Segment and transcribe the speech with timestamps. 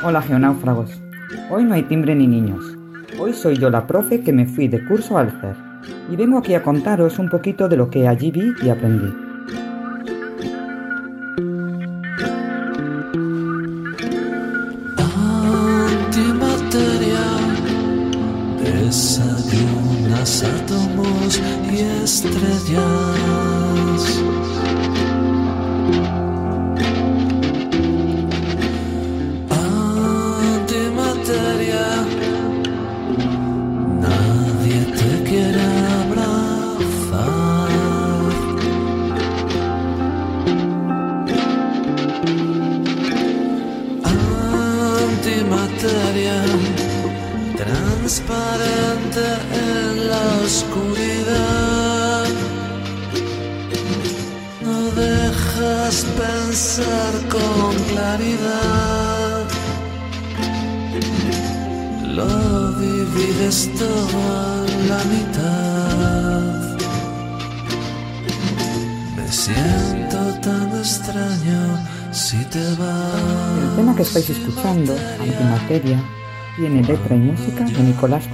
[0.00, 0.90] Hola geonáufragos.
[1.50, 2.64] Hoy no hay timbre ni niños.
[3.18, 5.56] Hoy soy yo la profe que me fui de curso al CER
[6.08, 9.12] y vengo aquí a contaros un poquito de lo que allí vi y aprendí.
[16.06, 17.26] Antimateria
[18.62, 23.47] desayunas átomos y estrellas.
[75.68, 78.26] Tiene letra y música de Nicolás.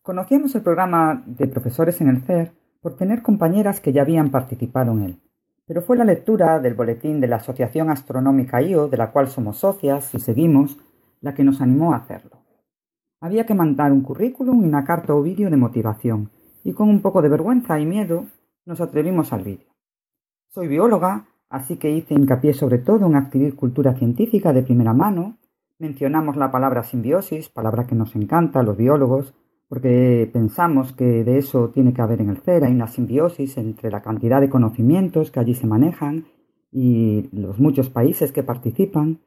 [0.00, 4.92] Conocíamos el programa de profesores en el CER por tener compañeras que ya habían participado
[4.92, 5.20] en él.
[5.66, 9.58] Pero fue la lectura del boletín de la Asociación Astronómica IO, de la cual somos
[9.58, 10.78] socias y seguimos,
[11.20, 12.38] la que nos animó a hacerlo.
[13.20, 16.30] Había que mandar un currículum y una carta o vídeo de motivación,
[16.64, 18.24] y con un poco de vergüenza y miedo
[18.64, 19.71] nos atrevimos al vídeo.
[20.54, 25.38] Soy bióloga, así que hice hincapié sobre todo en adquirir cultura científica de primera mano.
[25.78, 29.32] Mencionamos la palabra simbiosis, palabra que nos encanta a los biólogos,
[29.66, 33.90] porque pensamos que de eso tiene que haber en el CER, hay una simbiosis entre
[33.90, 36.26] la cantidad de conocimientos que allí se manejan
[36.70, 39.20] y los muchos países que participan.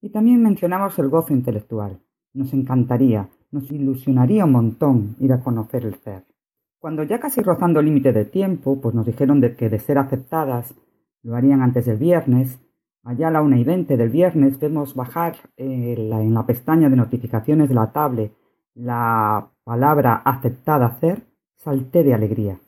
[0.00, 1.98] Y también mencionamos el gozo intelectual.
[2.34, 6.22] Nos encantaría, nos ilusionaría un montón ir a conocer el CER.
[6.80, 9.98] Cuando ya casi rozando el límite de tiempo, pues nos dijeron de que de ser
[9.98, 10.74] aceptadas
[11.22, 12.60] lo harían antes del viernes,
[13.02, 16.96] allá a la una y veinte del viernes vemos bajar eh, en la pestaña de
[16.96, 18.32] notificaciones de la tablet
[18.74, 21.22] la palabra aceptada CER,
[21.56, 22.60] salté de alegría.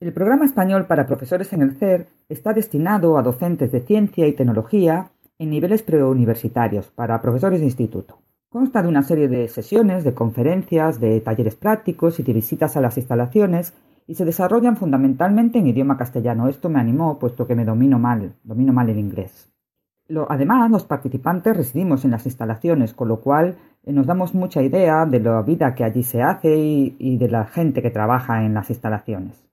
[0.00, 4.32] El programa español para profesores en el CER está destinado a docentes de ciencia y
[4.32, 8.18] tecnología en niveles preuniversitarios para profesores de instituto.
[8.52, 12.80] Consta de una serie de sesiones, de conferencias, de talleres prácticos y de visitas a
[12.80, 13.74] las instalaciones
[14.08, 16.48] y se desarrollan fundamentalmente en idioma castellano.
[16.48, 19.52] Esto me animó puesto que me domino mal, domino mal el inglés.
[20.28, 25.06] Además, los participantes residimos en las instalaciones, con lo cual eh, nos damos mucha idea
[25.06, 28.54] de la vida que allí se hace y, y de la gente que trabaja en
[28.54, 29.48] las instalaciones.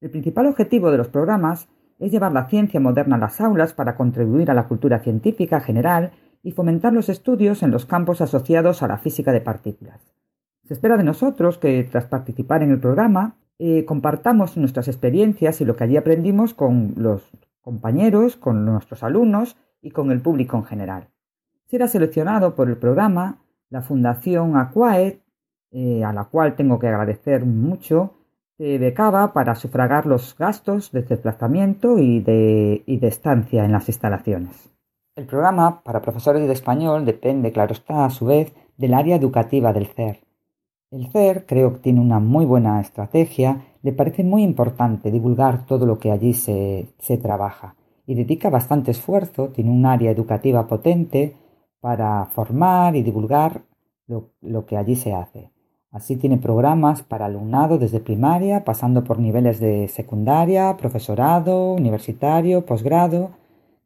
[0.00, 1.68] El principal objetivo de los programas
[1.98, 6.12] es llevar la ciencia moderna a las aulas para contribuir a la cultura científica general
[6.42, 10.00] y fomentar los estudios en los campos asociados a la física de partículas.
[10.64, 15.64] Se espera de nosotros que, tras participar en el programa, eh, compartamos nuestras experiencias y
[15.64, 17.30] lo que allí aprendimos con los
[17.60, 21.08] compañeros, con nuestros alumnos y con el público en general.
[21.66, 23.38] Será seleccionado por el programa
[23.70, 25.22] la Fundación Aquaet,
[25.70, 28.14] eh, a la cual tengo que agradecer mucho,
[28.58, 33.88] se becaba para sufragar los gastos de desplazamiento y de, y de estancia en las
[33.88, 34.70] instalaciones.
[35.20, 39.74] El programa para profesores de español depende, claro está, a su vez, del área educativa
[39.74, 40.20] del CER.
[40.90, 45.84] El CER creo que tiene una muy buena estrategia, le parece muy importante divulgar todo
[45.84, 47.74] lo que allí se, se trabaja
[48.06, 51.36] y dedica bastante esfuerzo, tiene un área educativa potente
[51.82, 53.60] para formar y divulgar
[54.06, 55.52] lo, lo que allí se hace.
[55.90, 63.38] Así tiene programas para alumnado desde primaria, pasando por niveles de secundaria, profesorado, universitario, posgrado.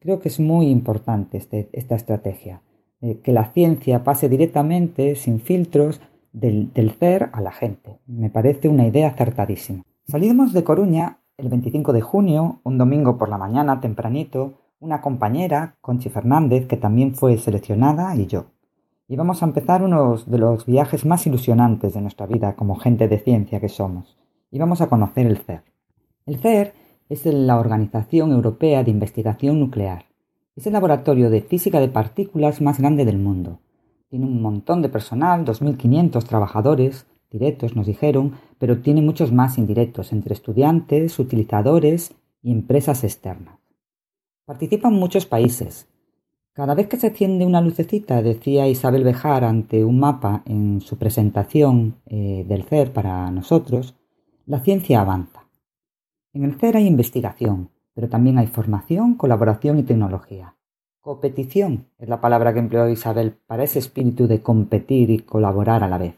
[0.04, 2.60] Creo que es muy importante este- esta estrategia,
[3.00, 6.00] eh, que la ciencia pase directamente, sin filtros,
[6.34, 8.00] del, del CER a la gente.
[8.06, 9.82] Me parece una idea acertadísima.
[10.06, 15.76] Salimos de Coruña el 25 de junio, un domingo por la mañana, tempranito, una compañera,
[15.80, 18.44] Conchi Fernández, que también fue seleccionada, y yo.
[19.08, 23.06] y vamos a empezar uno de los viajes más ilusionantes de nuestra vida como gente
[23.08, 24.16] de ciencia que somos,
[24.50, 25.62] y vamos a conocer el CER.
[26.26, 26.72] El CER
[27.08, 30.06] es la Organización Europea de Investigación Nuclear.
[30.56, 33.58] Es el laboratorio de física de partículas más grande del mundo.
[34.08, 40.12] Tiene un montón de personal, 2.500 trabajadores, directos nos dijeron, pero tiene muchos más indirectos
[40.12, 43.58] entre estudiantes, utilizadores y empresas externas.
[44.44, 45.88] Participan muchos países.
[46.52, 50.96] Cada vez que se enciende una lucecita, decía Isabel Bejar ante un mapa en su
[50.96, 53.96] presentación eh, del CER para nosotros,
[54.46, 55.43] la ciencia avanza.
[56.34, 60.56] En el CER hay investigación, pero también hay formación, colaboración y tecnología.
[61.00, 65.88] Competición es la palabra que empleó Isabel para ese espíritu de competir y colaborar a
[65.88, 66.16] la vez.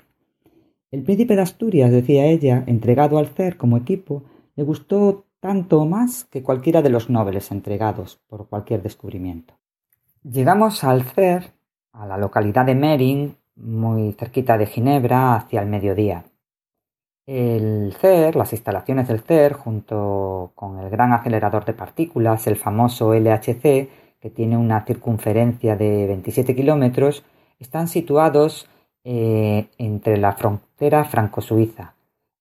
[0.90, 4.22] El príncipe de Asturias, decía ella, entregado al CER como equipo,
[4.54, 9.52] le gustó tanto o más que cualquiera de los nobles entregados por cualquier descubrimiento.
[10.22, 11.52] Llegamos al CER,
[11.92, 16.24] a la localidad de Mering, muy cerquita de Ginebra, hacia el mediodía.
[17.26, 23.14] El CER, las instalaciones del CER, junto con el gran acelerador de partículas, el famoso
[23.14, 23.88] LHC,
[24.20, 27.24] que tiene una circunferencia de 27 kilómetros,
[27.58, 28.68] están situados
[29.02, 31.94] eh, entre la frontera franco-suiza,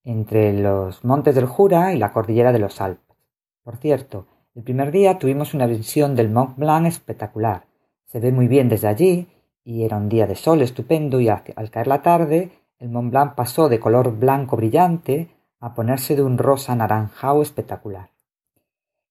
[0.03, 3.17] entre los montes del Jura y la cordillera de los Alpes.
[3.63, 7.65] Por cierto, el primer día tuvimos una visión del Mont Blanc espectacular.
[8.05, 9.27] Se ve muy bien desde allí
[9.63, 13.35] y era un día de sol estupendo y al caer la tarde el Mont Blanc
[13.35, 15.29] pasó de color blanco brillante
[15.59, 18.09] a ponerse de un rosa anaranjado espectacular.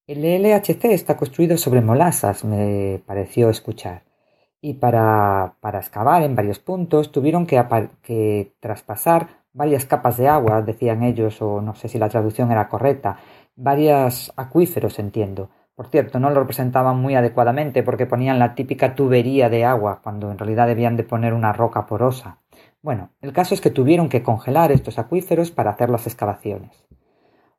[0.07, 4.03] El LHC está construido sobre molasas, me pareció escuchar,
[4.61, 7.63] y para, para excavar en varios puntos tuvieron que,
[8.03, 12.69] que traspasar varias capas de agua, decían ellos, o no sé si la traducción era
[12.69, 13.19] correcta,
[13.57, 15.49] varios acuíferos, entiendo.
[15.75, 20.31] Por cierto, no lo representaban muy adecuadamente porque ponían la típica tubería de agua, cuando
[20.31, 22.39] en realidad debían de poner una roca porosa.
[22.85, 26.87] Bueno, el caso es que tuvieron que congelar estos acuíferos para hacer las excavaciones.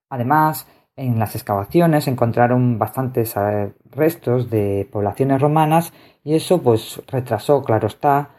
[0.07, 5.93] Además, en las excavaciones encontraron bastantes eh, restos de poblaciones romanas
[6.23, 8.29] y eso pues retrasó, claro está,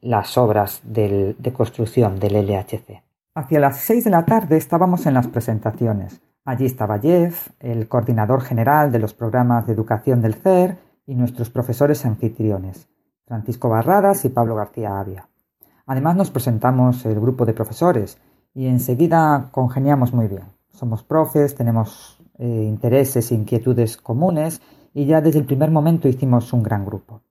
[0.00, 3.04] las obras de construcción del LHC.
[3.36, 6.22] Hacia las seis de la tarde estábamos en las presentaciones.
[6.44, 11.50] Allí estaba Jeff, el coordinador general de los programas de educación del CER, y nuestros
[11.50, 12.88] profesores anfitriones,
[13.26, 15.29] Francisco Barradas y Pablo García Avia.
[15.86, 18.18] Además nos presentamos el grupo de profesores
[18.54, 20.44] y enseguida congeniamos muy bien.
[20.72, 24.60] Somos profes, tenemos eh, intereses e inquietudes comunes
[24.94, 27.22] y ya desde el primer momento hicimos un gran grupo.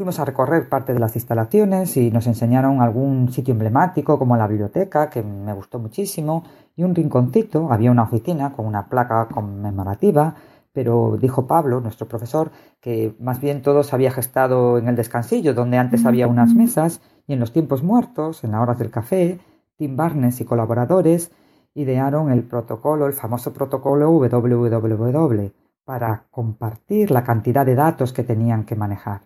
[0.00, 4.46] Fuimos a recorrer parte de las instalaciones y nos enseñaron algún sitio emblemático como la
[4.46, 6.44] biblioteca, que me gustó muchísimo,
[6.74, 10.36] y un rinconcito, había una oficina con una placa conmemorativa,
[10.72, 12.50] pero dijo Pablo, nuestro profesor,
[12.80, 17.02] que más bien todo se había gestado en el descansillo, donde antes había unas mesas,
[17.30, 19.38] y en los tiempos muertos, en las horas del café,
[19.76, 21.30] Tim Barnes y colaboradores
[21.74, 25.52] idearon el protocolo, el famoso protocolo www,
[25.84, 29.20] para compartir la cantidad de datos que tenían que manejar.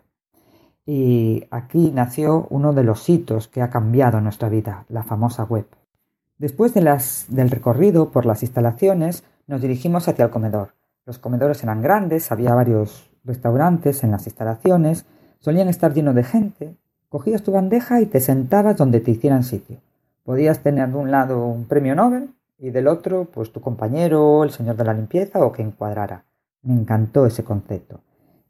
[0.85, 5.67] Y aquí nació uno de los hitos que ha cambiado nuestra vida, la famosa web.
[6.37, 10.75] Después de las, del recorrido por las instalaciones, nos dirigimos hacia el comedor.
[11.07, 15.07] Los comedores eran grandes, había varios restaurantes en las instalaciones,
[15.39, 16.77] solían estar llenos de gente.
[17.15, 19.77] Cogías tu bandeja y te sentabas donde te hicieran sitio.
[20.25, 24.51] Podías tener de un lado un premio Nobel y del otro, pues tu compañero, el
[24.51, 26.25] señor de la limpieza o quien cuadrara.
[26.63, 28.01] Me encantó ese concepto.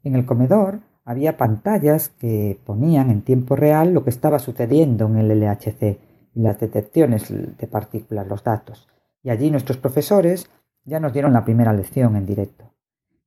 [0.03, 5.17] En el comedor había pantallas que ponían en tiempo real lo que estaba sucediendo en
[5.17, 5.99] el LHC
[6.33, 8.87] y las detecciones de partículas, los datos.
[9.21, 10.49] Y allí nuestros profesores
[10.85, 12.73] ya nos dieron la primera lección en directo.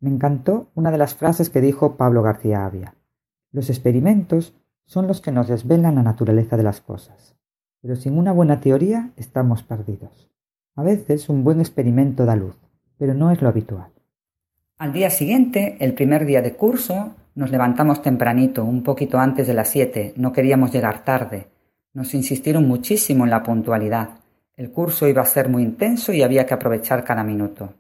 [0.00, 2.96] Me encantó una de las frases que dijo Pablo García Avia.
[3.52, 4.52] Los experimentos
[4.88, 7.36] son los que nos desvelan la naturaleza de las cosas.
[7.82, 10.30] Pero sin una buena teoría estamos perdidos.
[10.74, 12.56] A veces un buen experimento da luz,
[12.96, 13.92] pero no es lo habitual.
[14.78, 19.54] Al día siguiente, el primer día de curso, nos levantamos tempranito, un poquito antes de
[19.54, 21.48] las siete, no queríamos llegar tarde.
[21.92, 24.20] Nos insistieron muchísimo en la puntualidad.
[24.56, 27.74] El curso iba a ser muy intenso y había que aprovechar cada minuto.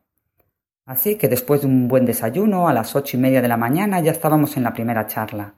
[0.84, 4.00] Así que después de un buen desayuno, a las ocho y media de la mañana
[4.00, 5.54] ya estábamos en la primera charla.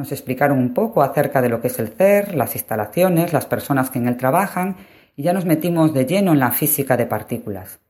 [0.00, 3.90] Nos explicaron un poco acerca de lo que es el CER, las instalaciones, las personas
[3.90, 4.76] que en él trabajan
[5.14, 7.80] y ya nos metimos de lleno en la física de partículas.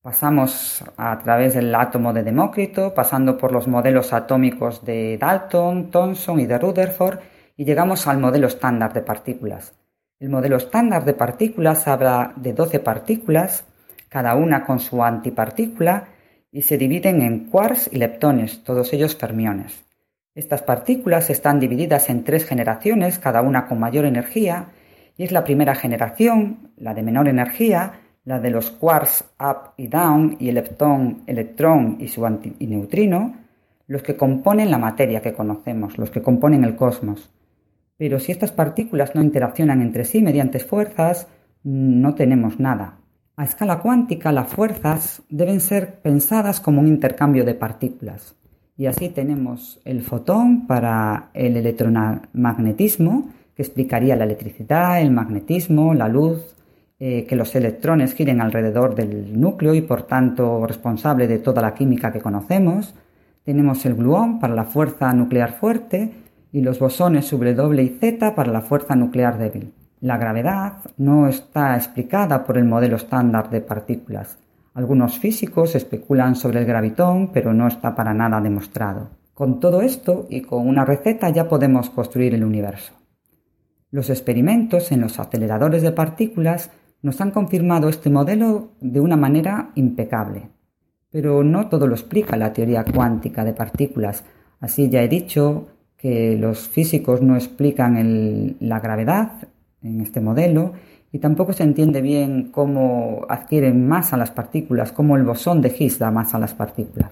[0.00, 6.40] Pasamos a través del átomo de Demócrito, pasando por los modelos atómicos de Dalton, Thomson
[6.40, 7.18] y de Rutherford,
[7.54, 9.74] y llegamos al modelo estándar de partículas.
[10.20, 13.66] El modelo estándar de partículas habla de 12 partículas,
[14.08, 16.08] cada una con su antipartícula,
[16.50, 19.91] y se dividen en quarks y leptones, todos ellos fermiones.
[20.34, 24.68] Estas partículas están divididas en tres generaciones, cada una con mayor energía,
[25.18, 29.88] y es la primera generación, la de menor energía, la de los quarks up y
[29.88, 32.26] down y el leptón, electrón y su
[32.60, 33.36] neutrino,
[33.86, 37.30] los que componen la materia que conocemos, los que componen el cosmos.
[37.98, 41.28] Pero si estas partículas no interaccionan entre sí mediante fuerzas,
[41.62, 43.00] no tenemos nada.
[43.36, 48.34] A escala cuántica, las fuerzas deben ser pensadas como un intercambio de partículas.
[48.76, 56.08] Y así tenemos el fotón para el electromagnetismo, que explicaría la electricidad, el magnetismo, la
[56.08, 56.54] luz,
[56.98, 61.74] eh, que los electrones giren alrededor del núcleo y por tanto responsable de toda la
[61.74, 62.94] química que conocemos.
[63.44, 66.12] Tenemos el gluón para la fuerza nuclear fuerte
[66.52, 69.72] y los bosones W y Z para la fuerza nuclear débil.
[70.00, 74.38] La gravedad no está explicada por el modelo estándar de partículas.
[74.74, 79.10] Algunos físicos especulan sobre el gravitón, pero no está para nada demostrado.
[79.34, 82.94] Con todo esto y con una receta ya podemos construir el universo.
[83.90, 86.70] Los experimentos en los aceleradores de partículas
[87.02, 90.48] nos han confirmado este modelo de una manera impecable.
[91.10, 94.24] Pero no todo lo explica la teoría cuántica de partículas.
[94.60, 95.66] Así ya he dicho
[95.98, 99.48] que los físicos no explican la gravedad
[99.82, 100.72] en este modelo
[101.12, 105.98] y tampoco se entiende bien cómo adquieren masa las partículas, cómo el bosón de Higgs
[105.98, 107.10] da masa a las partículas.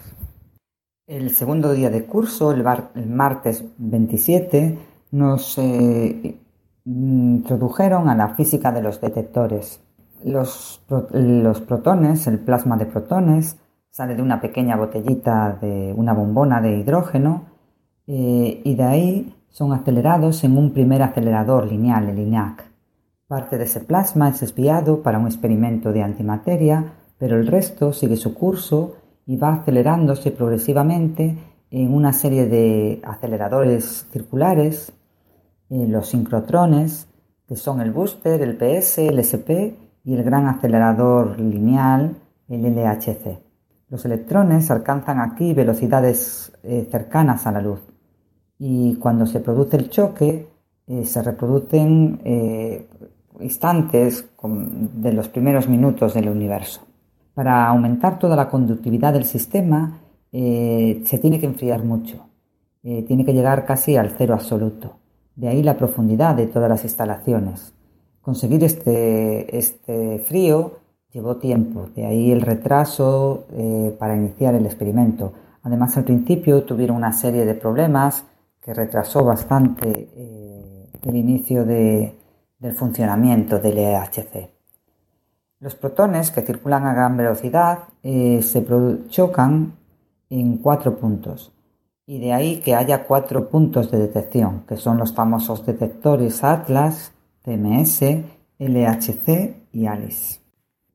[1.06, 2.64] El segundo día de curso, el,
[3.08, 4.78] martes 27,
[5.10, 6.38] nos eh,
[6.86, 9.80] introdujeron a la física de los detectores.
[10.24, 10.80] Los,
[11.66, 13.58] protones, el plasma de protones,
[13.90, 17.46] sale de una pequeña botellita de una bombona de hidrógeno
[18.06, 22.69] eh, y de ahí son acelerados en un primer acelerador lineal, el INAC.
[23.30, 28.16] Parte de ese plasma es desviado para un experimento de antimateria, pero el resto sigue
[28.16, 31.38] su curso y va acelerándose progresivamente
[31.70, 34.92] en una serie de aceleradores circulares,
[35.68, 37.06] los sincrotrones,
[37.46, 42.16] que son el booster, el PS, el SP y el gran acelerador lineal,
[42.48, 43.38] el LHC.
[43.90, 47.78] Los electrones alcanzan aquí velocidades eh, cercanas a la luz
[48.58, 50.48] y cuando se produce el choque
[50.88, 52.88] eh, se reproducen eh,
[53.42, 56.82] instantes de los primeros minutos del universo.
[57.34, 60.00] Para aumentar toda la conductividad del sistema
[60.32, 62.26] se tiene que enfriar mucho,
[62.82, 64.96] tiene que llegar casi al cero absoluto.
[65.34, 67.72] De ahí la profundidad de todas las instalaciones.
[68.20, 70.80] Conseguir este, este frío
[71.12, 75.32] Llevó tiempo, de ahí el retraso eh, para iniciar el experimento.
[75.64, 78.24] Además, al principio tuvieron una serie de problemas
[78.60, 81.64] que retrasó bastante eh, el inicio
[82.60, 84.50] del funcionamiento del EHC.
[85.58, 88.64] Los protones que circulan a gran velocidad eh, se
[89.08, 89.74] chocan
[90.30, 91.52] en cuatro puntos
[92.10, 97.12] y de ahí que haya cuatro puntos de detección, que son los famosos detectores Atlas,
[97.44, 98.00] TMS,
[98.58, 100.40] LHC y ALICE.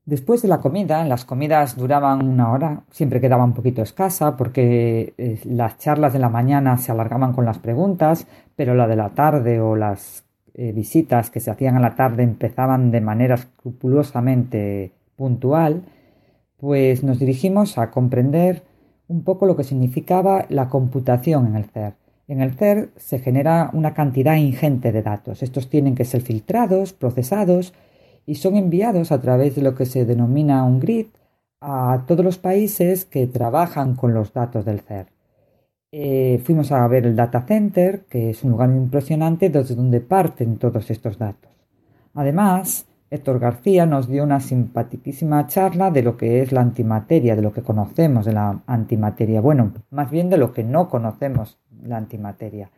[0.04, 5.14] Después de la comida, las comidas duraban una hora, siempre quedaba un poquito escasa porque
[5.18, 9.12] eh, las charlas de la mañana se alargaban con las preguntas, pero la de la
[9.12, 10.25] tarde o las
[10.58, 15.84] eh, visitas que se hacían a la tarde empezaban de manera escrupulosamente puntual,
[16.58, 18.64] pues nos dirigimos a comprender
[19.10, 21.96] un poco lo que significaba la computación en el CER.
[22.30, 25.44] En el CER se genera una cantidad ingente de datos.
[25.44, 27.74] Estos tienen que ser filtrados, procesados
[28.26, 31.08] y son enviados a través de lo que se denomina un grid
[31.60, 35.15] a todos los países que trabajan con los datos del CER.
[35.98, 40.58] Eh, fuimos a ver el data center, que es un lugar impresionante desde donde parten
[40.58, 41.50] todos estos datos.
[42.16, 47.42] Además, Héctor García nos dio una simpaticísima charla de lo que es la antimateria, de
[47.42, 51.96] lo que conocemos de la antimateria, bueno, más bien de lo que no conocemos la
[51.96, 52.72] antimateria.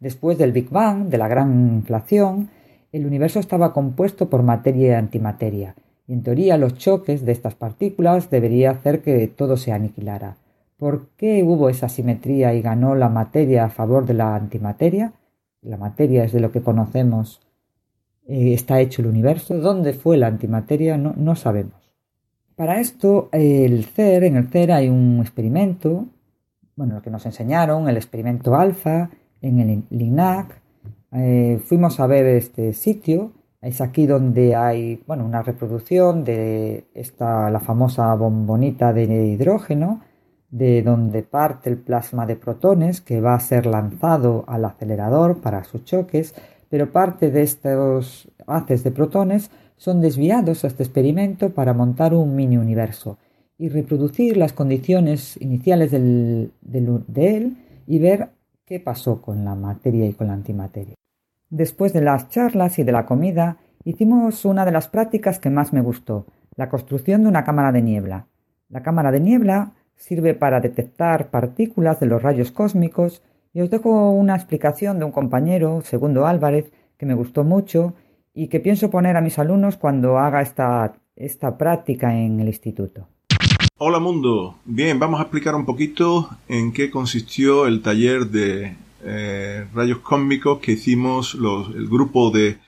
[0.00, 2.50] Después del Big Bang, de la gran inflación,
[2.90, 5.76] el universo estaba compuesto por materia y antimateria,
[6.08, 10.38] y en teoría los choques de estas partículas debería hacer que todo se aniquilara.
[10.76, 15.12] ¿Por qué hubo esa simetría y ganó la materia a favor de la antimateria?
[15.62, 17.40] La materia es de lo que conocemos,
[18.26, 19.54] eh, está hecho el universo.
[19.54, 20.98] ¿Dónde fue la antimateria?
[20.98, 21.84] No, no sabemos.
[22.56, 26.06] Para esto, el CER, en el CER hay un experimento,
[26.76, 30.60] bueno, lo que nos enseñaron, el experimento alfa, en el LINAC,
[31.12, 33.32] eh, fuimos a ver este sitio.
[33.60, 40.02] Es aquí donde hay bueno, una reproducción de esta, la famosa bombonita de hidrógeno,
[40.54, 45.64] de donde parte el plasma de protones que va a ser lanzado al acelerador para
[45.64, 46.32] sus choques,
[46.70, 52.36] pero parte de estos haces de protones son desviados a este experimento para montar un
[52.36, 53.18] mini universo
[53.58, 56.50] y reproducir las condiciones iniciales de
[57.16, 57.56] él
[57.88, 58.28] y ver
[58.64, 60.94] qué pasó con la materia y con la antimateria.
[61.50, 65.72] Después de las charlas y de la comida, hicimos una de las prácticas que más
[65.72, 68.28] me gustó, la construcción de una cámara de niebla.
[68.68, 73.22] La cámara de niebla sirve para detectar partículas de los rayos cósmicos
[73.52, 77.94] y os dejo una explicación de un compañero, Segundo Álvarez, que me gustó mucho
[78.34, 83.08] y que pienso poner a mis alumnos cuando haga esta, esta práctica en el instituto.
[83.78, 89.66] Hola mundo, bien, vamos a explicar un poquito en qué consistió el taller de eh,
[89.74, 92.58] rayos cósmicos que hicimos el grupo de,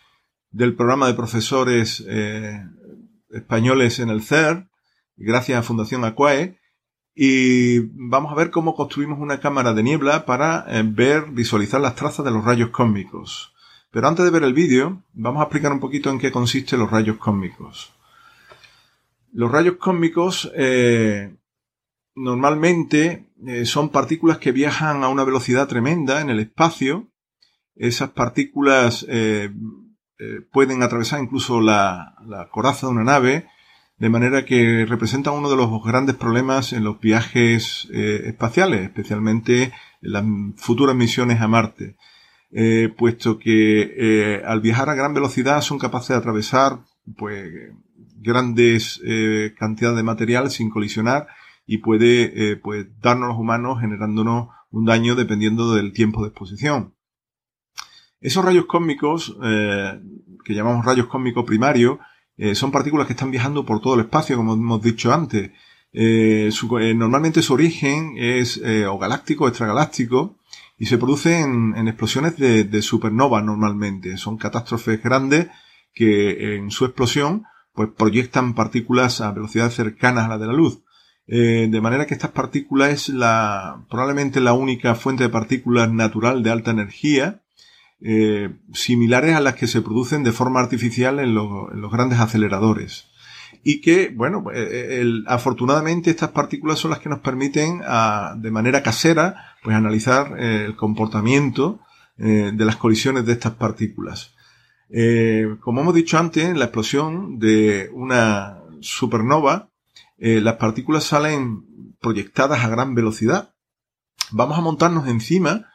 [0.50, 2.60] del programa de profesores eh,
[3.30, 4.68] españoles en el CER,
[5.16, 6.58] gracias a Fundación Aquae,
[7.18, 11.94] y vamos a ver cómo construimos una cámara de niebla para eh, ver, visualizar las
[11.94, 13.54] trazas de los rayos cósmicos.
[13.90, 16.90] Pero antes de ver el vídeo, vamos a explicar un poquito en qué consisten los
[16.90, 17.94] rayos cósmicos.
[19.32, 21.34] Los rayos cósmicos eh,
[22.14, 27.08] normalmente eh, son partículas que viajan a una velocidad tremenda en el espacio.
[27.74, 29.06] Esas partículas
[30.50, 33.46] pueden atravesar incluso la, la coraza de una nave
[33.98, 39.72] de manera que representa uno de los grandes problemas en los viajes eh, espaciales, especialmente
[40.02, 40.24] en las
[40.56, 41.96] futuras misiones a Marte,
[42.50, 46.80] eh, puesto que eh, al viajar a gran velocidad son capaces de atravesar
[47.16, 47.50] pues
[48.18, 49.00] grandes
[49.56, 51.28] cantidades de material sin colisionar
[51.64, 56.94] y puede pues darnos los humanos generándonos un daño dependiendo del tiempo de exposición.
[58.20, 61.98] Esos rayos cósmicos, que llamamos rayos cósmicos primarios,
[62.36, 65.50] eh, son partículas que están viajando por todo el espacio, como hemos dicho antes.
[65.92, 70.38] Eh, eh, normalmente su origen es o galáctico o extragaláctico
[70.76, 74.16] y se produce en, explosiones de, de supernova normalmente.
[74.18, 75.48] Son catástrofes grandes
[75.94, 80.82] que en su explosión pues proyectan partículas a velocidades cercanas a la de la luz.
[81.26, 86.50] de manera que estas partículas es la, probablemente la única fuente de partículas natural de
[86.50, 87.42] alta energía
[88.00, 93.08] eh, similares a las que se producen de forma artificial en, los grandes aceleradores.
[93.64, 97.80] Y que, bueno, eh, eh, afortunadamente estas partículas son las que nos permiten
[98.36, 101.80] de manera casera pues analizar el comportamiento
[102.18, 104.34] de las colisiones de estas partículas.
[105.60, 109.70] como hemos dicho antes, en la explosión de una supernova,
[110.18, 113.54] las partículas salen proyectadas a gran velocidad.
[114.30, 115.66] Vamos a montarnos encima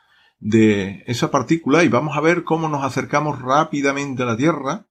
[0.42, 4.88] de esa partícula y vamos a ver cómo nos acercamos rápidamente a la Tierra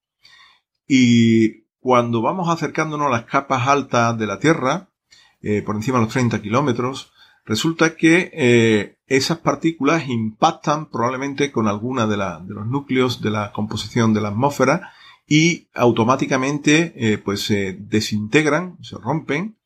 [0.87, 4.89] y cuando vamos acercándonos a las capas altas de la Tierra,
[5.43, 7.13] eh, por encima de los 30 kilómetros,
[7.45, 13.53] resulta que eh, esas partículas impactan probablemente con alguna de, de, los núcleos de la
[13.53, 14.93] composición de la atmósfera
[15.27, 19.57] y automáticamente eh, pues se desintegran, se rompen,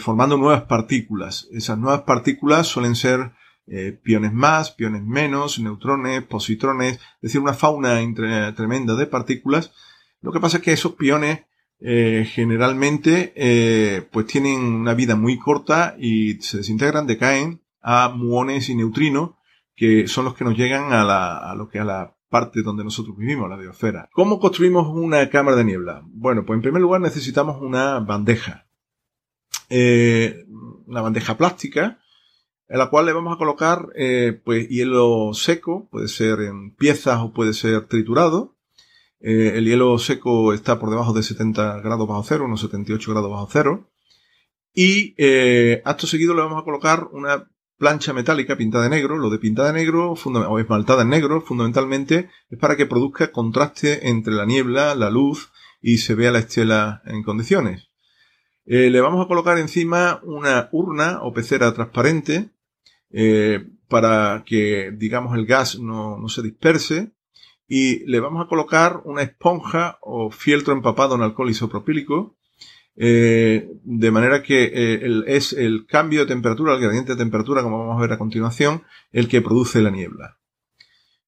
[0.00, 1.48] formando nuevas partículas.
[1.50, 3.32] Esas nuevas partículas suelen ser
[3.68, 8.00] eh, piones más, piones menos, neutrones, positrones, es decir, una fauna
[8.54, 9.72] tremenda de partículas.
[10.20, 11.44] Lo que pasa es que esos piones
[11.80, 18.68] eh, generalmente eh, pues tienen una vida muy corta y se desintegran, decaen a muones
[18.68, 19.32] y neutrinos
[19.74, 22.84] que son los que nos llegan a, la, a lo que a la parte donde
[22.84, 24.08] nosotros vivimos, la biosfera.
[24.12, 26.02] ¿Cómo construimos una cámara de niebla?
[26.06, 28.66] Bueno, pues en primer lugar necesitamos una bandeja.
[29.68, 32.01] una bandeja plástica
[32.68, 37.20] en la cual le vamos a colocar eh, pues hielo seco, puede ser en piezas
[37.20, 38.56] o puede ser triturado.
[39.20, 43.30] Eh, el hielo seco está por debajo de 70 grados bajo cero, unos 78 grados
[43.30, 43.90] bajo cero.
[44.74, 49.18] Y eh, acto seguido le vamos a colocar una plancha metálica pintada de negro.
[49.18, 54.08] Lo de pintada de negro o esmaltada en negro fundamentalmente es para que produzca contraste
[54.08, 57.91] entre la niebla, la luz y se vea la estela en condiciones.
[58.64, 62.50] Le vamos a colocar encima una urna o pecera transparente
[63.12, 67.12] eh, para que, digamos, el gas no, no, se disperse.
[67.68, 72.36] Y le vamos a colocar una esponja o fieltro empapado en alcohol isopropílico,
[72.96, 77.78] eh, de manera que eh, es el cambio de temperatura, el gradiente de temperatura, como
[77.78, 80.38] vamos a ver a continuación, el que produce la niebla.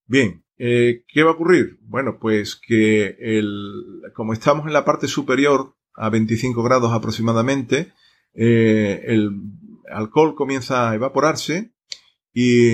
[0.06, 1.78] Bien, ¿qué va a ocurrir?
[1.82, 7.92] Bueno, pues que el, como estamos en la parte superior, a 25 grados aproximadamente,
[8.34, 9.30] el
[9.90, 11.72] alcohol comienza a evaporarse
[12.32, 12.72] y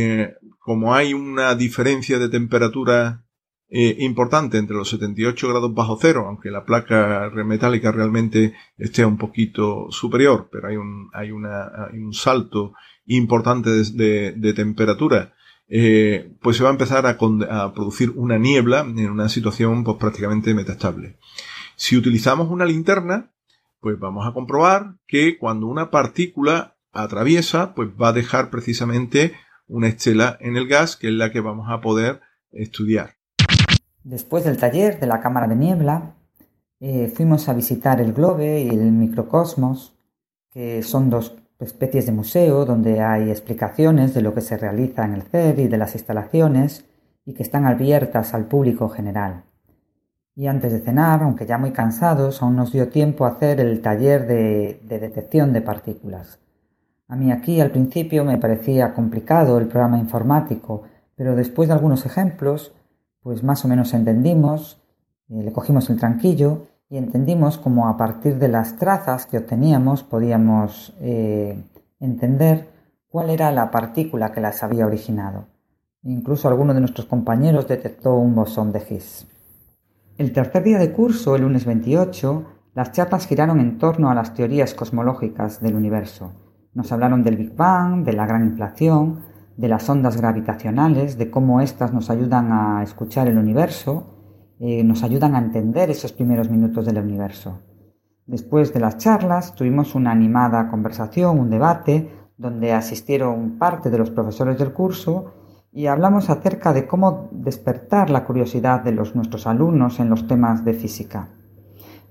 [0.59, 3.25] como hay una diferencia de temperatura
[3.73, 9.17] eh, importante entre los 78 grados bajo cero, aunque la placa metálica realmente esté un
[9.17, 12.73] poquito superior, pero hay un, hay una, un salto
[13.07, 15.35] importante de, de, temperatura,
[15.69, 19.99] eh, pues se va a empezar a, a, producir una niebla en una situación pues,
[19.99, 21.19] prácticamente metastable.
[21.81, 23.33] Si utilizamos una linterna,
[23.81, 29.33] pues vamos a comprobar que cuando una partícula atraviesa, pues va a dejar precisamente
[29.67, 32.21] una estela en el gas que es la que vamos a poder
[32.53, 33.15] estudiar.
[34.05, 36.17] Después del taller de la cámara de niebla,
[36.81, 39.95] eh, fuimos a visitar el Globe y el Microcosmos,
[40.51, 45.15] que son dos especies de museo donde hay explicaciones de lo que se realiza en
[45.15, 46.85] el CER y de las instalaciones
[47.25, 49.45] y que están abiertas al público general.
[50.41, 53.83] Y antes de cenar, aunque ya muy cansados, aún nos dio tiempo a hacer el
[53.83, 56.39] taller de, de detección de partículas.
[57.09, 62.07] A mí aquí al principio me parecía complicado el programa informático, pero después de algunos
[62.07, 62.73] ejemplos,
[63.23, 64.81] pues más o menos entendimos,
[65.29, 70.05] eh, le cogimos el tranquillo y entendimos cómo a partir de las trazas que obteníamos
[70.05, 71.63] podíamos eh,
[71.99, 72.71] entender
[73.11, 75.49] cuál era la partícula que las había originado.
[76.03, 79.27] Incluso alguno de nuestros compañeros detectó un bosón de Higgs.
[80.21, 84.35] El tercer día de curso, el lunes 28, las charlas giraron en torno a las
[84.35, 86.35] teorías cosmológicas del universo.
[86.75, 89.21] Nos hablaron del Big Bang, de la gran inflación,
[89.57, 95.03] de las ondas gravitacionales, de cómo éstas nos ayudan a escuchar el universo eh, nos
[95.05, 97.63] ayudan a entender esos primeros minutos del universo.
[98.27, 104.11] Después de las charlas tuvimos una animada conversación, un debate, donde asistieron parte de los
[104.11, 105.40] profesores del curso
[105.73, 110.65] y hablamos acerca de cómo despertar la curiosidad de los, nuestros alumnos en los temas
[110.65, 111.29] de física.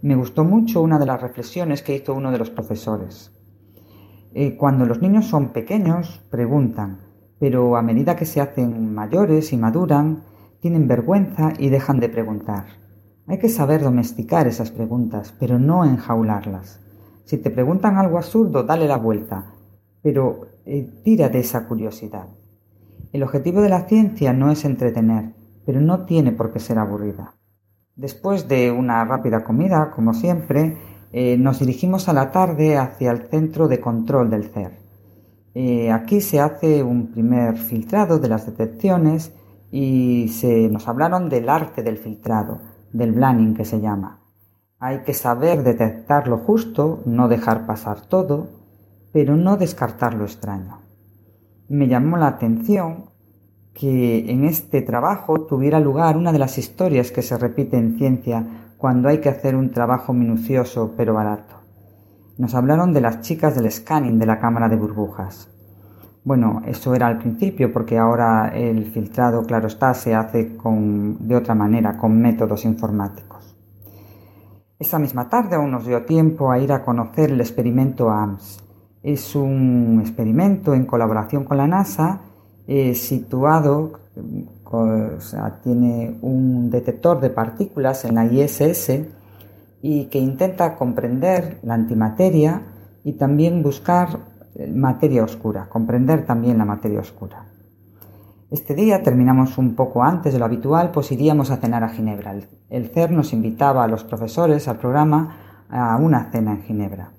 [0.01, 3.33] Me gustó mucho una de las reflexiones que hizo uno de los profesores.
[4.33, 6.99] Eh, cuando los niños son pequeños, preguntan,
[7.39, 10.23] pero a medida que se hacen mayores y maduran,
[10.61, 12.65] tienen vergüenza y dejan de preguntar.
[13.27, 16.79] Hay que saber domesticar esas preguntas, pero no enjaularlas.
[17.25, 19.53] Si te preguntan algo absurdo, dale la vuelta,
[20.01, 22.27] pero eh, tira de esa curiosidad.
[23.11, 25.33] El objetivo de la ciencia no es entretener,
[25.65, 27.33] pero no tiene por qué ser aburrida.
[27.95, 30.77] Después de una rápida comida, como siempre,
[31.11, 34.77] eh, nos dirigimos a la tarde hacia el centro de control del CER.
[35.55, 39.33] Eh, aquí se hace un primer filtrado de las detecciones
[39.71, 42.61] y se nos hablaron del arte del filtrado,
[42.93, 44.19] del blanning que se llama.
[44.77, 48.49] Hay que saber detectar lo justo, no dejar pasar todo,
[49.11, 50.88] pero no descartar lo extraño.
[51.69, 53.11] Me llamó la atención
[53.75, 58.71] que en este trabajo tuviera lugar una de las historias que se repite en ciencia
[58.77, 61.57] cuando hay que hacer un trabajo minucioso pero barato.
[62.39, 65.51] Nos hablaron de las chicas del scanning de la cámara de burbujas.
[66.23, 70.57] Bueno, eso era al principio porque ahora el filtrado, claro está, se hace
[71.19, 73.55] de otra manera, con métodos informáticos.
[74.79, 78.68] Esa misma tarde aún nos dio tiempo a ir a conocer el experimento AMS.
[79.01, 82.21] Es un experimento en colaboración con la NASA
[82.67, 83.93] eh, situado,
[84.63, 88.91] o sea, tiene un detector de partículas en la ISS
[89.81, 92.61] y que intenta comprender la antimateria
[93.03, 94.19] y también buscar
[94.67, 97.45] materia oscura, comprender también la materia oscura.
[98.51, 102.33] Este día terminamos un poco antes de lo habitual, pues iríamos a cenar a Ginebra.
[102.69, 105.37] El CER nos invitaba a los profesores al programa
[105.69, 107.11] a una cena en Ginebra.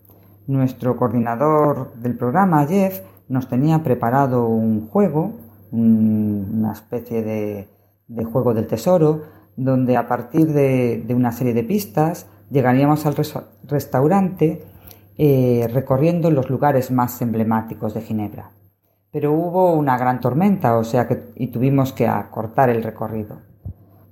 [0.50, 5.34] Nuestro coordinador del programa, Jeff, nos tenía preparado un juego,
[5.70, 9.22] una especie de, juego del tesoro,
[9.56, 13.14] donde a partir de, una serie de pistas llegaríamos al
[13.62, 14.64] restaurante
[15.16, 18.50] eh, recorriendo los lugares más emblemáticos de Ginebra.
[19.12, 23.38] Pero hubo una gran tormenta, o sea que y tuvimos que acortar el recorrido.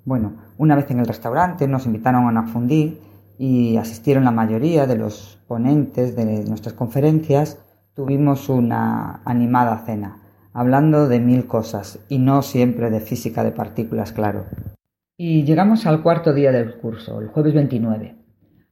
[0.05, 3.01] Bueno, una vez en el restaurante nos invitaron a una fundí
[3.39, 7.59] y asistieron la mayoría de los ponentes de nuestras conferencias.
[7.95, 10.19] Tuvimos una animada cena,
[10.53, 14.45] hablando de mil cosas y no siempre de física de partículas, claro.
[15.17, 18.17] Y llegamos al cuarto día del curso, el jueves 29.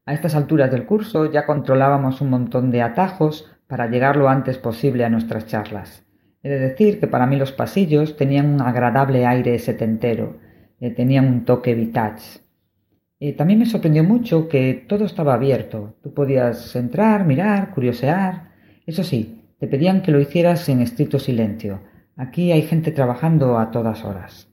[0.04, 4.58] A estas alturas del curso ya controlábamos un montón de atajos para llegar lo antes
[4.58, 6.04] posible a nuestras charlas.
[6.42, 10.36] He de decir que para mí los pasillos tenían un agradable aire setentero,
[10.78, 12.45] eh, tenían un toque vintage.
[13.18, 15.96] Eh, también me sorprendió mucho que todo estaba abierto.
[16.02, 18.52] Tú podías entrar, mirar, curiosear.
[18.86, 21.80] Eso sí, te pedían que lo hicieras en estricto silencio.
[22.16, 24.48] Aquí hay gente trabajando a todas horas.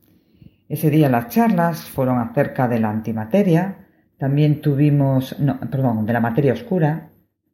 [0.69, 3.83] Ese día las charlas fueron acerca de la antimateria,
[4.23, 7.09] también tuvimos, no, perdón, de la materia oscura.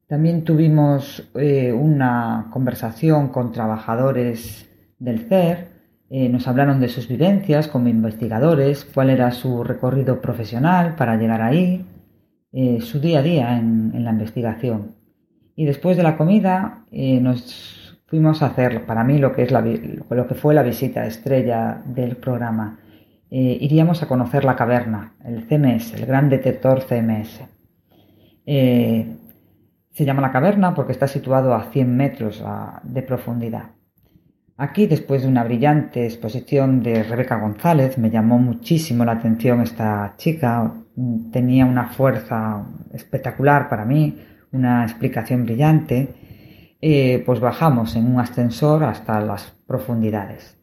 [0.07, 4.69] También tuvimos eh, una conversación con trabajadores
[4.99, 5.78] del CER.
[6.09, 11.41] Eh, nos hablaron de sus vivencias como investigadores, cuál era su recorrido profesional para llegar
[11.41, 11.85] ahí,
[12.51, 14.95] eh, su día a día en, la investigación.
[15.55, 20.27] Y después de la comida nos fuimos a hacer, para mí, lo que, es lo
[20.27, 22.79] que fue la visita estrella del programa
[23.31, 27.41] eh, iríamos a conocer la caverna, el CMS, el gran detector CMS.
[28.45, 29.17] Eh,
[29.91, 32.43] se llama la caverna porque está situado a 100 metros
[32.83, 33.71] de profundidad.
[34.61, 40.15] Aquí, después de una brillante exposición de Rebeca González, me llamó muchísimo la atención esta
[40.17, 40.73] chica.
[41.31, 44.19] Tenía una fuerza espectacular para mí,
[44.51, 46.09] una explicación brillante.
[46.81, 50.57] Eh, pues bajamos en un ascensor hasta las profundidades.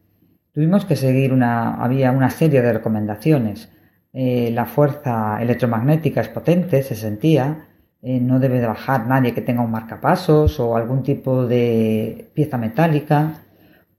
[0.52, 3.72] Tuvimos que seguir una, había una serie de recomendaciones.
[4.12, 7.68] Eh, la fuerza electromagnética es potente, se sentía.
[8.02, 12.58] Eh, no debe de bajar nadie que tenga un marcapasos o algún tipo de pieza
[12.58, 13.45] metálica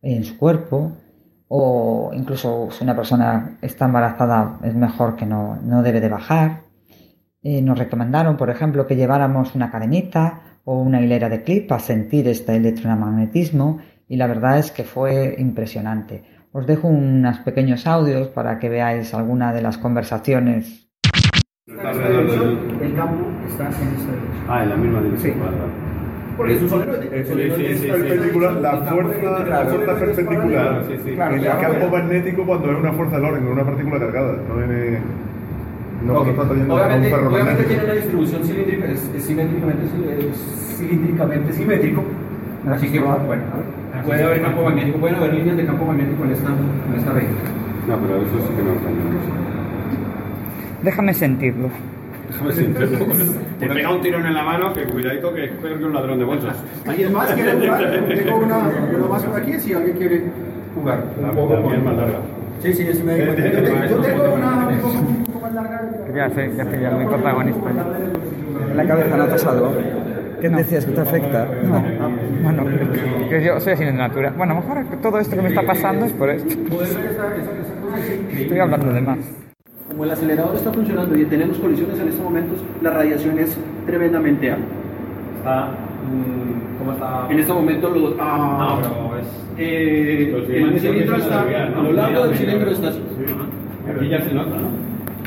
[0.01, 0.91] en su cuerpo
[1.47, 6.63] o incluso si una persona está embarazada es mejor que no, no debe de bajar.
[7.41, 11.79] Eh, nos recomendaron, por ejemplo, que lleváramos una cadenita o una hilera de clip para
[11.79, 16.23] sentir este electromagnetismo y la verdad es que fue impresionante.
[16.51, 20.89] Os dejo unos pequeños audios para que veáis alguna de las conversaciones.
[21.67, 24.15] El campo está en esa dirección.
[24.49, 25.33] Ah, en la misma dirección.
[25.33, 25.86] Sí.
[26.37, 26.53] Vale, vale.
[26.53, 27.87] Porque es un solero de Sí, sí, sí, sí.
[27.87, 30.83] perpendicular, la fuerza, la fuerza perpendicular.
[30.87, 31.11] Sí, sí.
[31.13, 34.63] Claro, en el campo magnético cuando es una fuerza Lorentz, no una partícula cargada, no
[34.63, 34.99] en
[36.05, 39.85] no cuando está trayendo un Obviamente, obviamente tiene una distribución cilíndrica, es, es simétricamente,
[40.29, 42.03] es cilíndricamente simétrico.
[42.69, 43.43] Así que, bueno,
[44.05, 47.35] puede haber campo magnético, pueden haber líneas de campo magnético en esta, en esta región.
[47.87, 48.89] No, pero eso sí que no está
[50.83, 51.69] Déjame sentirlo.
[52.29, 52.53] Déjame.
[53.59, 56.19] Te pega un tirón en la mano que cuidadito que es peor que un ladrón
[56.19, 56.57] de bolsas.
[56.85, 57.91] ¿Alguien más quiere jugar?
[58.07, 58.57] Tengo una,
[58.97, 60.23] una más por aquí si alguien quiere
[60.75, 61.03] jugar.
[61.21, 62.19] La, la mía es más larga.
[62.61, 63.41] Sí, sí, es me Yo te-
[63.89, 65.81] yo tengo una un poco, un poco más larga.
[66.15, 67.69] Ya sé, ya estoy ya muy protagonista.
[68.71, 69.73] En la cabeza no te salgo.
[70.41, 71.47] ¿Qué decías que te afecta?
[71.63, 71.83] No,
[72.43, 72.63] bueno,
[73.29, 74.31] que yo soy así de natura.
[74.37, 76.55] Bueno, a lo mejor todo esto que me está pasando es por esto.
[78.37, 79.17] Estoy hablando de más.
[79.97, 83.57] Como el acelerador está funcionando y tenemos colisiones en estos momentos, la radiación es
[83.87, 84.63] tremendamente alta.
[85.39, 85.65] Está.
[85.65, 87.25] mm, ¿Cómo está?
[87.31, 89.25] En este momento los, No, pero es.
[89.57, 93.01] eh, Los el cilindro está, a lo largo del cilindro está así.
[93.95, 94.67] Aquí ya se nota, ¿no?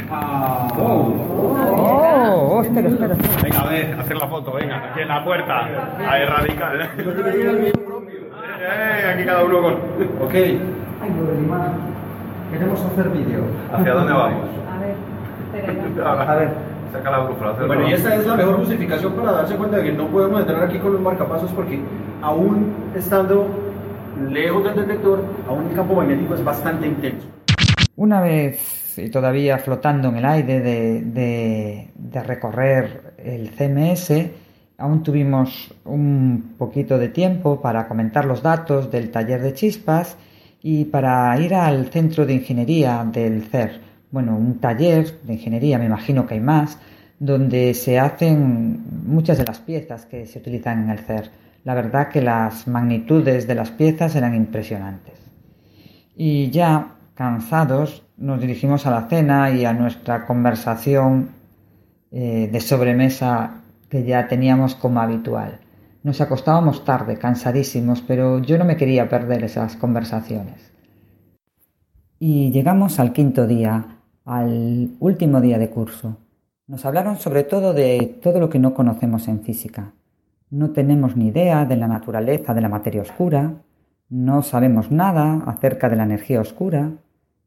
[0.08, 3.16] Ah, Oh, espera, espera.
[3.42, 5.66] Venga, a ver, hacer la foto, venga, aquí en la puerta.
[6.08, 6.90] Ahí radical.
[8.62, 9.72] Eh, aquí cada uno con.
[9.72, 10.34] ok.
[12.52, 13.40] Queremos hacer vídeo.
[13.72, 14.44] ¿Hacia dónde vamos?
[16.04, 16.48] A ver.
[16.92, 17.52] Saca la brújula.
[17.66, 20.64] Bueno, y esta es la mejor justificación para darse cuenta de que no podemos entrar
[20.64, 21.78] aquí con los marcapasos porque
[22.20, 23.46] aún estando
[24.28, 27.28] lejos del detector, aún el campo magnético es bastante intenso.
[27.94, 34.12] Una vez y todavía flotando en el aire de, de- de recorrer el CMS,
[34.78, 40.16] aún tuvimos un poquito de tiempo para comentar los datos del taller de chispas
[40.62, 43.80] y para ir al centro de ingeniería del CER.
[44.10, 46.78] Bueno, un taller de ingeniería, me imagino que hay más,
[47.18, 51.30] donde se hacen muchas de las piezas que se utilizan en el CER.
[51.64, 55.14] La verdad que las magnitudes de las piezas eran impresionantes.
[56.16, 61.30] Y ya cansados nos dirigimos a la cena y a nuestra conversación
[62.10, 65.60] eh, de sobremesa que ya teníamos como habitual.
[66.02, 70.72] Nos acostábamos tarde, cansadísimos, pero yo no me quería perder esas conversaciones.
[72.18, 76.16] Y llegamos al quinto día, al último día de curso.
[76.66, 79.92] Nos hablaron sobre todo de todo lo que no conocemos en física.
[80.48, 83.56] No tenemos ni idea de la naturaleza de la materia oscura,
[84.08, 86.92] no sabemos nada acerca de la energía oscura,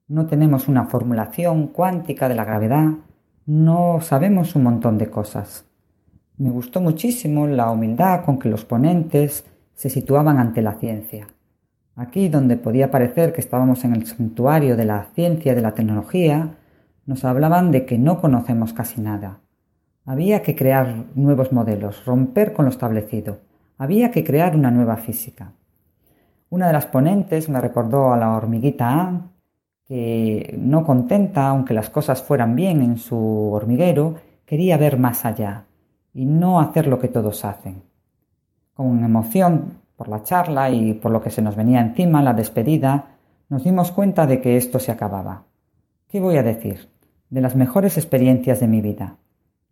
[0.08, 2.90] no tenemos una formulación cuántica de la gravedad,
[3.48, 5.66] no sabemos un montón de cosas.
[6.36, 11.28] Me gustó muchísimo la humildad con que los ponentes se situaban ante la ciencia.
[11.96, 15.76] Aquí, donde podía parecer que estábamos en el santuario de la ciencia y de la
[15.76, 16.56] tecnología,
[17.06, 19.42] nos hablaban de que no conocemos casi nada.
[20.06, 23.42] Había que crear nuevos modelos, romper con lo establecido.
[23.78, 25.52] Había que crear una nueva física.
[26.50, 29.32] Una de las ponentes me recordó a la hormiguita Ann,
[29.86, 34.16] que no contenta, aunque las cosas fueran bien en su hormiguero,
[34.48, 35.66] quería ver más allá
[36.14, 37.84] y no hacer lo que todos hacen.
[38.74, 43.18] Con emoción por la charla y por lo que se nos venía encima, la despedida,
[43.50, 45.44] nos dimos cuenta de que esto se acababa.
[46.08, 46.90] ¿Qué voy a decir?
[47.30, 49.18] De las mejores experiencias de mi vida.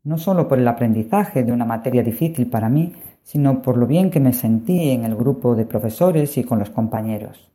[0.04, 4.10] No solo por el aprendizaje de una materia difícil para mí, sino por lo bien
[4.10, 7.52] que me sentí en el grupo de profesores y con los compañeros.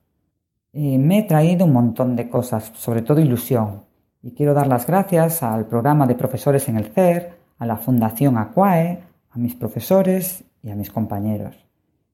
[0.72, 3.82] Eh, me he traído un montón de cosas, sobre todo ilusión,
[4.22, 8.38] y quiero dar las gracias al programa de profesores en el CER, a la Fundación
[8.38, 11.56] Aquae, a mis profesores y a mis compañeros.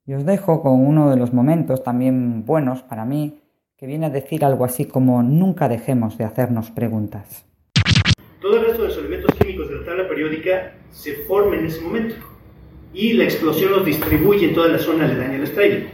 [0.06, 3.40] Y os dejo con uno de los momentos también buenos para mí,
[3.76, 7.44] que viene a decir algo así como nunca dejemos de hacernos preguntas.
[8.40, 11.80] Todo el resto de los elementos químicos de la tabla periódica se forman en ese
[11.80, 12.14] momento
[12.92, 15.86] y la explosión los distribuye en toda la zona aledaña a la estrella.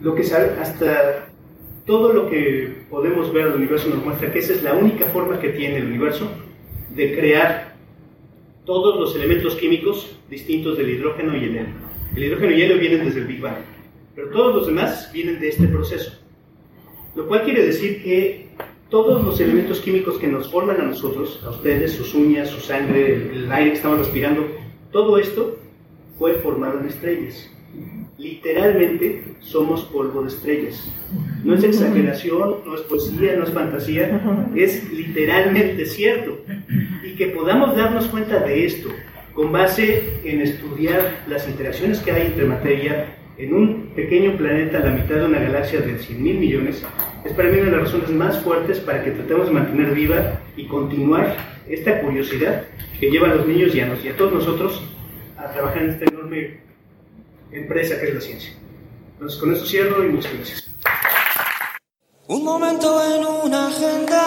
[0.00, 1.28] lo que sabe, hasta
[1.84, 5.40] todo lo que podemos ver del universo nos muestra que esa es la única forma
[5.40, 6.30] que tiene el universo
[6.94, 7.76] de crear
[8.64, 11.74] todos los elementos químicos distintos del hidrógeno y el helio.
[12.14, 13.56] El hidrógeno y el helio vienen desde el Big Bang,
[14.14, 16.12] pero todos los demás vienen de este proceso.
[17.14, 18.48] Lo cual quiere decir que
[18.90, 23.14] todos los elementos químicos que nos forman a nosotros, a ustedes, sus uñas, su sangre,
[23.32, 24.46] el aire que estamos respirando,
[24.92, 25.58] todo esto
[26.18, 27.50] fue formado en estrellas.
[28.18, 30.92] Literalmente somos polvo de estrellas.
[31.44, 34.20] No es exageración, no es poesía, no es fantasía,
[34.56, 36.38] es literalmente cierto.
[37.04, 38.88] Y que podamos darnos cuenta de esto
[39.34, 44.86] con base en estudiar las interacciones que hay entre materia en un pequeño planeta a
[44.86, 46.82] la mitad de una galaxia de 100 mil millones,
[47.24, 50.40] es para mí una de las razones más fuertes para que tratemos de mantener viva
[50.56, 51.36] y continuar
[51.68, 52.64] esta curiosidad
[52.98, 54.82] que lleva a los niños y a, todos nosotros
[55.36, 56.58] a trabajar en esta enorme
[57.52, 58.52] empresa que es la ciencia.
[59.12, 60.70] Entonces, con eso cierro y muchas gracias.
[62.28, 64.22] Un momento en una agenda,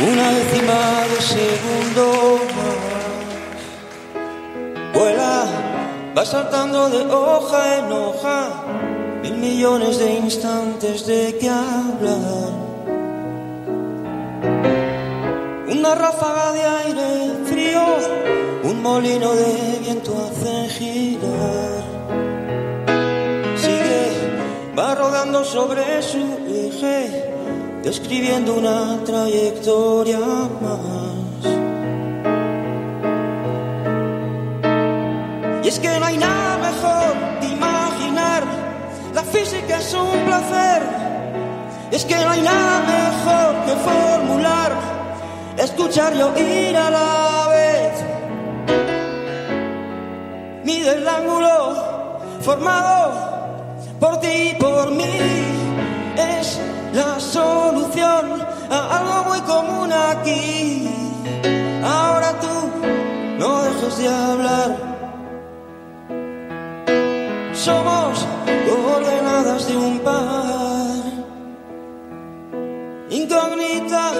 [0.00, 2.96] una décima de segundo más.
[4.94, 5.44] Vuela,
[6.16, 8.64] va saltando de hoja en hoja,
[9.22, 12.66] mil millones de instantes de que hablar.
[15.68, 17.35] Una ráfaga de aire
[18.86, 21.82] molino de viento hace girar.
[23.62, 24.02] Sigue,
[24.78, 26.24] va rodando sobre su
[26.66, 26.98] eje,
[27.82, 30.20] describiendo una trayectoria
[30.64, 31.42] más.
[35.64, 38.42] Y es que no hay nada mejor que imaginar,
[39.18, 40.82] la física es un placer.
[41.90, 44.70] Es que no hay nada mejor que formular,
[45.66, 47.85] escuchar y oír a la vez.
[50.66, 51.76] Mide el ángulo
[52.40, 53.12] formado
[54.00, 55.16] por ti y por mí.
[56.16, 56.58] Es
[56.92, 60.90] la solución a algo muy común aquí.
[61.84, 62.54] Ahora tú
[63.38, 64.76] no dejes de hablar.
[67.52, 68.26] Somos
[68.66, 71.04] coordenadas de un par.
[73.08, 74.10] Incógnita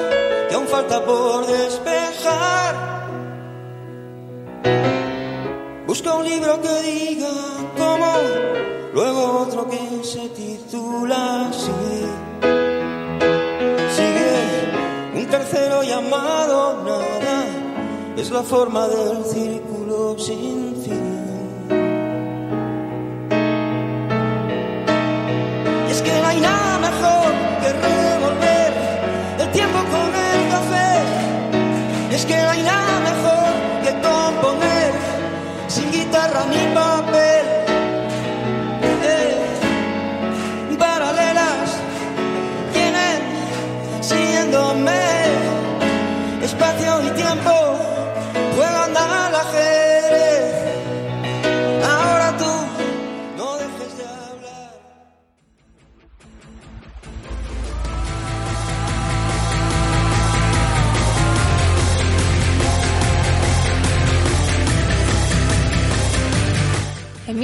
[0.48, 1.95] que aún falta por despejar.
[6.06, 7.28] Un libro que diga
[7.76, 8.12] cómo,
[8.94, 11.72] luego otro que se titula así.
[13.96, 17.46] Sigue un tercero llamado nada,
[18.16, 21.68] es la forma del círculo sin fin.
[25.88, 28.72] Y es que no hay nada mejor que revolver
[29.40, 32.14] el tiempo con el café.
[32.14, 32.85] Es que no hay nada
[36.36, 37.46] guitarra ni papel.
[39.04, 41.78] Eh, paralelas
[42.72, 43.22] tienen
[44.00, 45.00] siguiéndome
[46.42, 47.85] espacio y tiempo